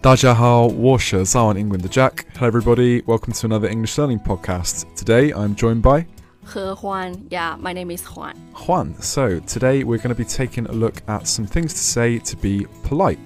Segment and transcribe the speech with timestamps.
[0.00, 2.12] 大家好，我是早安英文的 Jack.
[2.38, 3.02] Hello, everybody.
[3.04, 4.84] Welcome to another English learning podcast.
[4.96, 6.06] Today, I'm joined by
[6.46, 7.28] He Juan.
[7.28, 8.34] Yeah, my name is Juan.
[8.54, 8.94] Juan.
[9.00, 12.36] So, today we're going to be taking a look at some things to say to
[12.36, 13.18] be polite.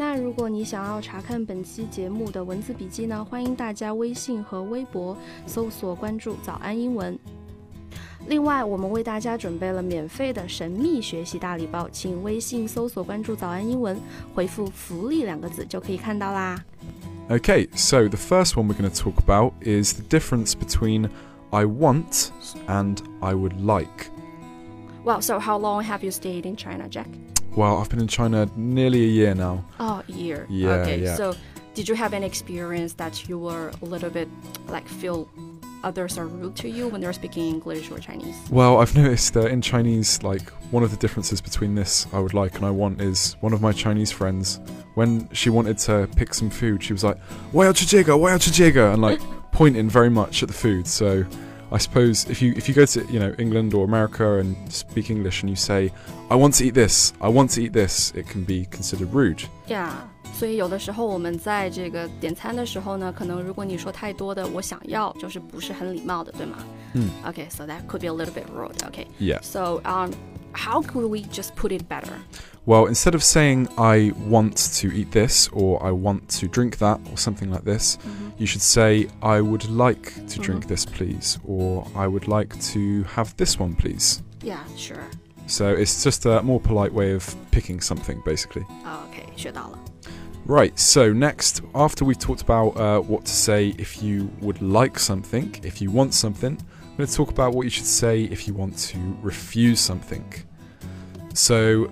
[0.00, 7.18] 那如果你想要查看本期节目的文字笔记呢，欢迎大家微信和微博搜索关注“早安英文”。
[8.26, 13.98] 另外，我们为大家准备了免费的神秘学习大礼包，请微信搜索关注“早安英文”，
[14.34, 16.62] 回复“福利”两个字就可以看到啦。
[17.28, 21.10] Okay, so the first one we're going to talk about is the difference between
[21.50, 22.30] I want
[22.66, 24.10] and I would like.
[25.04, 27.08] Well, so how long have you stayed in China, Jack?
[27.56, 29.64] Well, I've been in China nearly a year now.
[29.80, 30.46] Oh, a year.
[30.48, 31.00] Yeah, Okay.
[31.02, 31.16] yeah.
[31.16, 31.34] So,
[31.74, 34.28] did you have any experience that you were a little bit
[34.70, 35.28] like feel
[35.82, 38.36] others are rude to you when they're speaking English or Chinese?
[38.50, 42.34] Well, I've noticed that in Chinese, like, one of the differences between this I would
[42.34, 44.60] like and I want is one of my Chinese friends,
[44.94, 47.18] when she wanted to pick some food, she was like,
[47.52, 49.20] 我要吃这个,我要吃这个, and like
[49.52, 50.86] pointing very much at the food.
[50.86, 51.24] So
[51.72, 55.10] I suppose if you if you go to, you know, England or America and speak
[55.10, 55.90] English and you say,
[56.30, 59.42] I want to eat this, I want to eat this, it can be considered rude.
[59.66, 59.90] Yeah.
[60.32, 66.58] 所以有的时候我们在这个点餐的时候呢，可能如果你说太多的“我想要”，就是不是很礼貌的，对吗？
[66.94, 67.10] 嗯。
[67.26, 68.76] Okay, so that could be a little bit rude.
[68.88, 69.06] Okay.
[69.18, 69.40] Yeah.
[69.42, 70.12] So, um,
[70.52, 72.12] how could we just put it better?
[72.66, 77.00] Well, instead of saying I want to eat this or I want to drink that
[77.10, 77.98] or something like this,
[78.42, 80.68] you should say I would like to drink Mhm.
[80.68, 84.22] this, please, or I would like to have this one, please.
[84.42, 85.04] Yeah, sure.
[85.46, 88.62] So it's just a more polite way of picking something, basically.
[88.84, 89.78] Okay, 学到了。
[90.46, 94.98] Right, so next, after we've talked about uh, what to say if you would like
[94.98, 98.48] something, if you want something, I'm going to talk about what you should say if
[98.48, 100.24] you want to refuse something.
[101.34, 101.90] So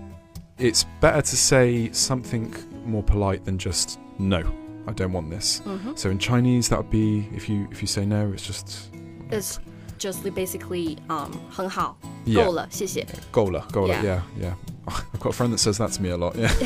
[0.58, 2.54] it's better to say something
[2.86, 4.42] more polite than just no,
[4.86, 5.60] I don't want this.
[5.64, 8.90] 嗯哼 So in Chinese, that would be if you if you say no, it's just
[9.30, 9.58] It's
[9.98, 13.04] just basically um 很好， yeah, 够了，谢谢。
[13.32, 14.02] gola, gola, Yeah.
[14.04, 14.54] yeah, yeah.
[14.86, 16.36] I've got a friend that says that to me a lot.
[16.36, 16.48] Yeah,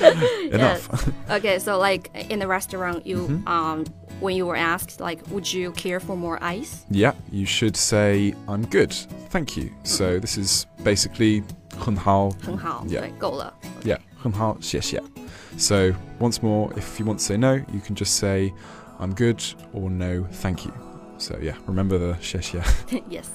[0.51, 0.51] Yes.
[0.53, 1.09] enough.
[1.31, 3.47] Okay, so like in the restaurant, you Mhm.
[3.47, 3.85] um
[4.19, 6.85] when you were asked like, would you care for more ice?
[6.91, 8.93] Yeah, you should say I'm good,
[9.31, 9.71] thank you.
[9.83, 11.43] So this is basically
[11.77, 12.99] 很好,很好， Yeah.
[13.01, 13.53] 对，够了。
[13.83, 15.01] yeah, 很好,谢谢.
[15.57, 18.53] So once more, if you want to say no, you can just say
[18.99, 19.41] I'm good
[19.73, 20.71] or no, thank you.
[21.17, 22.61] So yeah, remember the 谢谢.
[23.09, 23.25] yes.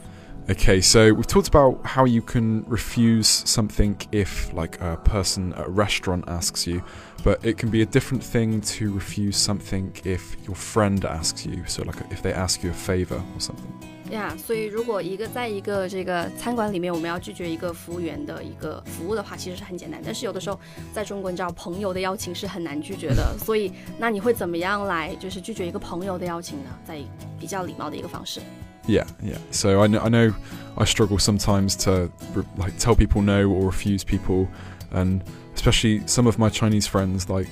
[0.50, 5.66] Okay, so we've talked about how you can refuse something if, like, a person at
[5.66, 6.82] a restaurant asks you,
[7.24, 11.64] but it can be a different thing to refuse something if your friend asks you.
[11.66, 13.72] So, like, if they ask you a favor or something.
[14.08, 20.00] Yeah，所以如果一个在一个这个餐馆里面，我们要拒绝一个服务员的一个服务的话，其实是很简单。
[20.04, 20.56] 但是有的时候
[20.92, 26.70] 在中国，你知道朋友的邀请是很难拒绝的，所以那你会怎么样来就是拒绝一个朋友的邀请呢？
[26.84, 27.00] 在
[27.36, 28.40] 比较礼貌的一个方式。
[28.87, 29.37] Yeah, yeah.
[29.51, 30.33] So I know, I know
[30.77, 32.11] I struggle sometimes to
[32.57, 34.49] like tell people no or refuse people,
[34.91, 37.29] and especially some of my Chinese friends.
[37.29, 37.49] Like,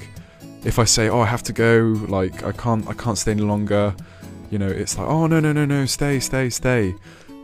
[0.63, 3.41] if I say, "Oh, I have to go," like I can't, I can't stay any
[3.41, 3.95] longer.
[4.49, 6.95] You know, it's like, "Oh, no, no, no, no, stay, stay, stay."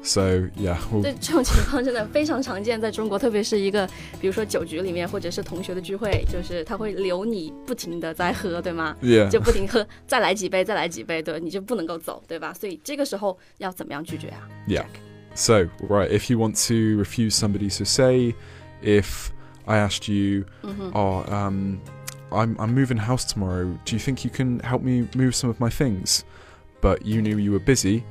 [0.05, 3.87] So yeah, well, 对这种情况真的非常常见，在中国，特别是一个
[4.19, 8.97] 比如说酒局里面，或者是同学的聚会，就是他会留你不停的在喝，对吗？
[9.03, 9.29] yeah.
[9.29, 12.55] 就不停喝，再来几杯，再来几杯，对，你就不能够走，对吧？
[12.55, 14.85] 所以这个时候要怎么样拒绝啊 Yeah.
[14.85, 14.87] Jack
[15.35, 18.35] So, right, if you want to refuse somebody, so say
[18.83, 19.29] if
[19.67, 21.79] I asked you, 嗯哼， "Oh, um,
[22.31, 23.67] I'm I'm moving house tomorrow.
[23.85, 26.23] Do you think you can help me move some of my things?"
[26.81, 28.03] But you knew you were busy.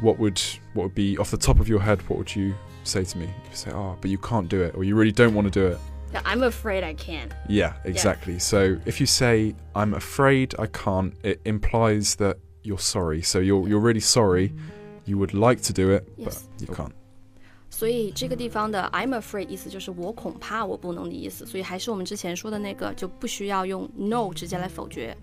[0.00, 0.40] What would
[0.74, 2.00] what would be off the top of your head?
[2.08, 3.26] What would you say to me?
[3.26, 5.66] You say, "Oh, but you can't do it, or you really don't want to do
[5.66, 5.78] it."
[6.12, 7.30] Yeah, I'm afraid I can.
[7.48, 8.38] Yeah, exactly.
[8.38, 13.22] So if you say, "I'm afraid I can't," it implies that you're sorry.
[13.22, 14.52] So you're you're really sorry.
[15.06, 16.42] You would like to do it, but Yes.
[16.60, 16.92] you can't.
[17.70, 25.16] 所以这个地方的 I'm afraid 意思就是我恐怕我不能的意思，所以还是我们之前说的那个，就不需要用 no 直接来否决。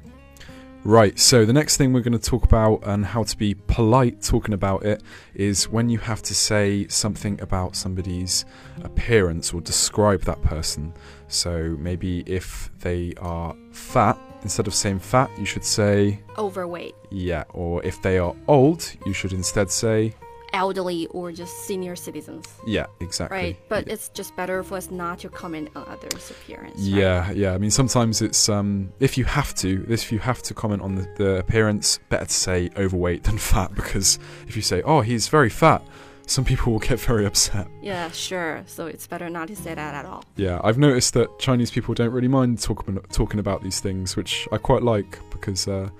[0.87, 4.21] Right, so the next thing we're going to talk about and how to be polite
[4.21, 5.03] talking about it
[5.35, 8.45] is when you have to say something about somebody's
[8.83, 10.93] appearance or describe that person.
[11.29, 17.45] So maybe if they are fat, instead of saying fat, you should say Overweight, yeah,
[17.55, 20.15] or if they are old, you should instead say
[20.55, 23.37] elderly, or just senior citizens, yeah, exactly.
[23.37, 23.57] right?
[23.69, 26.81] But it's just better for us not to comment on others' appearance.
[26.81, 26.89] right?
[27.01, 27.53] Yeah, yeah.
[27.53, 30.95] I mean, sometimes it's um, if you have to, if you have to comment on
[30.95, 35.29] the, the appearance, better to say overweight than fat because if you say, "Oh, he's
[35.29, 35.83] very fat,"
[36.27, 37.67] some people will get very upset.
[37.83, 38.63] Yeah, sure.
[38.67, 40.25] So it's better not to say that at all.
[40.37, 44.49] Yeah, I've noticed that Chinese people don't really mind talking talking about these things, which
[44.53, 45.91] I quite like because uh,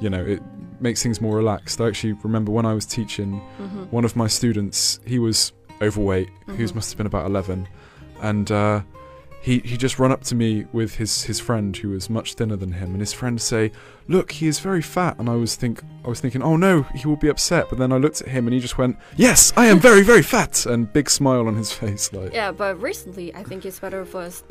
[0.00, 0.40] you know it
[0.80, 1.80] makes things more relaxed.
[1.80, 6.28] I actually remember when I was teaching, hmm one of my students, he was overweight.
[6.56, 6.76] He was, Mhm.
[6.76, 7.68] must have been about eleven,
[8.22, 8.80] and uh,
[9.40, 12.56] he he just run up to me with his his friend who was much thinner
[12.56, 13.70] than him, and his friend say,
[14.08, 17.06] "Look, he is very fat." And I was think I was thinking, "Oh no, he
[17.06, 19.66] will be upset." But then I looked at him, and he just went, "Yes, I
[19.66, 22.32] am very very fat," and big smile on his face, like.
[22.32, 24.42] Yeah, but recently I think it's better for us,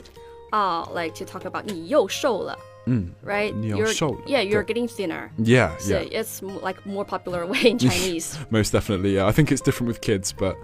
[0.53, 2.55] uh, like to talk about 你又瘦了,
[2.87, 3.11] Mm.
[3.23, 3.53] right?
[3.55, 4.75] 你又 You're- 瘦了， Yeah, you're 对。
[4.75, 5.29] getting thinner.
[5.37, 6.21] Yeah, So yeah.
[6.21, 8.35] it's m- like more popular way in Chinese.
[8.49, 9.25] Most definitely, yeah.
[9.25, 10.55] I think it's different with kids, but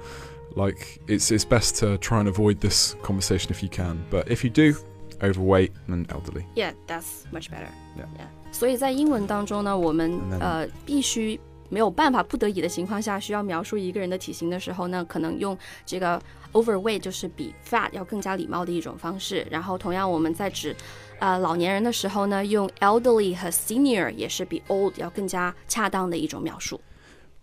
[0.56, 4.04] like it's it's best to try and avoid this conversation if you can.
[4.12, 4.76] But if you do,
[5.22, 6.46] overweight and elderly.
[6.56, 7.70] yeah, that's much better.
[7.98, 8.06] Yeah.
[8.52, 11.40] 所以在英文当中呢，我们 And then- 呃必须
[11.70, 16.20] 没有办法、不得已的情况下，需要描述一个人的体型的时候呢，可能用这个
[16.54, 19.46] overweight 就是比 fat 要更加礼貌的一种方式。
[19.52, 20.76] 然后同样我们在指
[21.20, 26.82] 呃老年人的时候呢，用 elderly 和 senior 也是比 old 要更加恰当的一种描述。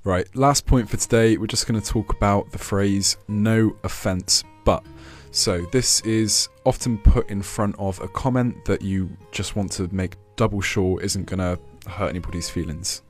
[0.02, 4.42] Right, last point for today, we're just going to talk about the phrase no offense
[4.64, 4.82] but.
[5.32, 9.88] So, this is often put in front of a comment that you just want to
[9.92, 11.58] make double sure isn't going to
[11.90, 13.02] hurt anybody's feelings.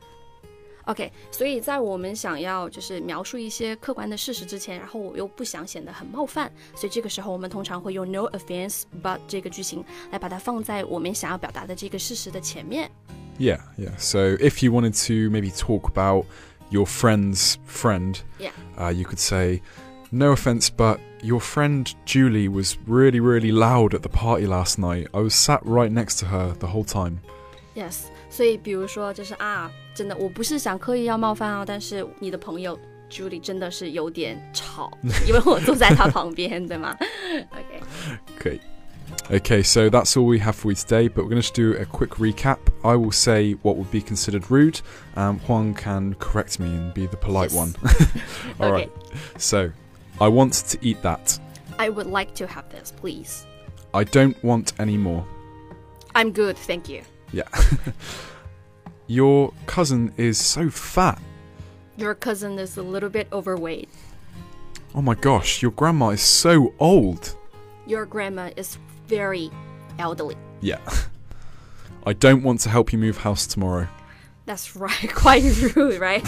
[0.85, 12.89] OK，所以在我们想要就是描述一些客观的事实之前，然后我又不想显得很冒犯，所以这个时候我们通常会用 no offense but 这个句型来把它放在我们想要表达的这个事实的前面。
[13.37, 13.97] Yeah, yeah.
[13.99, 16.25] So, if you wanted to maybe talk about
[16.71, 18.53] your friend's friend, Yeah.
[18.79, 19.63] uh, you could say,
[20.13, 25.09] No offense, but your friend Julie was really, really loud at the party last night.
[25.13, 27.21] I was sat right next to her the whole time.
[27.75, 32.79] Yes，所以比如说就是啊，真的我不是想刻意要冒犯啊，但是你的朋友
[33.11, 34.91] Julie 真的是有点吵，
[35.27, 36.97] 因为我坐在他旁边，对吗？
[37.51, 37.81] OK，
[38.41, 38.61] Okay.
[39.31, 41.85] Okay, so that's all we have for you today, but we're going to do a
[41.85, 42.59] quick recap.
[42.83, 44.81] I will say what would be considered rude,
[45.15, 47.57] and Juan can correct me and be the polite Yes.
[47.57, 47.75] one.
[48.59, 48.91] All OK，、right.
[49.39, 49.71] So,
[50.21, 51.39] I want to eat that.
[51.79, 53.45] I would like to have this, please.
[53.95, 55.25] I don't want any more.
[56.15, 57.03] I'm good, thank you.
[57.32, 57.48] Yeah.
[59.08, 61.22] Your cousin is so fat.
[61.98, 63.90] Your cousin is a little bit overweight.
[64.96, 67.36] Oh my gosh, your grandma is so old.
[67.86, 69.50] Your grandma is very
[70.00, 70.36] elderly.
[70.62, 70.80] Yeah.
[72.06, 73.88] I don't want to help you move house tomorrow.
[74.46, 75.44] That's right, quite
[75.76, 76.24] rude, right?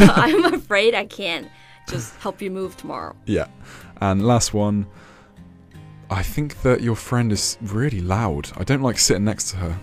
[0.00, 1.48] I'm afraid I can't
[1.88, 3.14] just help you move tomorrow.
[3.26, 3.48] Yeah.
[4.00, 4.86] And last one.
[6.10, 8.50] I think that your friend is really loud.
[8.56, 9.80] I don't like sitting next to her.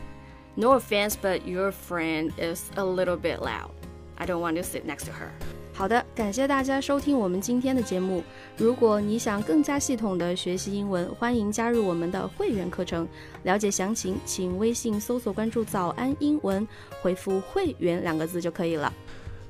[0.57, 3.71] No offense, but your friend is a little bit loud.
[4.17, 5.31] I don't want to sit next to her.
[5.73, 8.23] 好的，感谢大家收听我们今天的节目。
[8.59, 13.09] 如果你想更加系统的学习英文，欢迎加入我们的会员课程。
[13.45, 16.69] 了解详情，请微信搜索关注“早安英文”，
[17.01, 18.93] 回复“会员”两个字就可以了。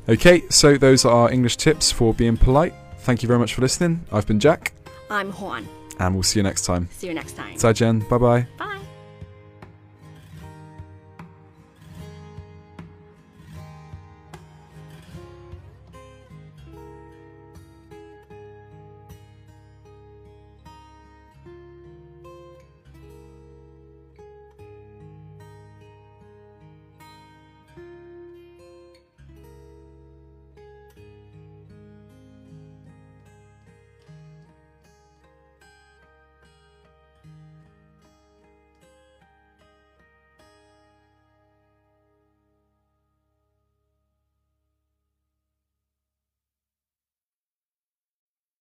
[0.06, 2.74] Okay, so those are our English tips for being polite.
[3.04, 3.98] Thank you very much for listening.
[4.12, 4.72] I've been Jack,
[5.08, 5.64] I'm Juan.
[5.98, 6.88] and we'll see you next time.
[6.96, 7.56] See you next time.
[7.56, 8.46] 再见, bye bye.
[8.56, 8.63] Bye.